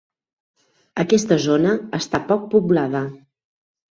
Aquesta 1.03 1.37
zona 1.43 1.75
està 1.99 2.21
poc 2.31 2.47
poblada. 2.53 3.03